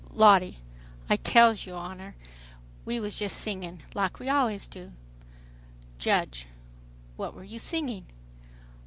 [0.15, 0.57] LOTTIE:
[1.11, 2.15] "I tells yo' honor'
[2.85, 4.93] we wuz jes singin' lak we allays do."
[5.99, 6.47] JUDGE:
[7.17, 8.07] "What were you singing?"